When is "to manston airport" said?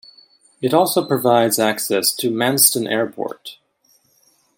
2.15-3.57